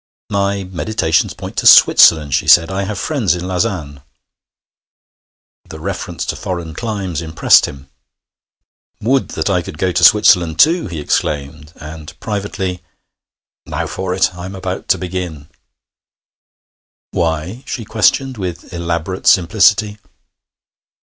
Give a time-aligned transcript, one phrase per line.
[0.31, 2.71] 'My meditations point to Switzerland,' she said.
[2.71, 4.01] 'I have friends in Lausanne.'
[5.65, 7.87] The reference to foreign climes impressed him.
[8.99, 12.81] 'Would that I could go to Switzerland too!' he exclaimed; and privately:
[13.67, 14.33] 'Now for it!
[14.33, 15.49] I'm about to begin.'
[17.11, 19.99] 'Why?' she questioned, with elaborate simplicity.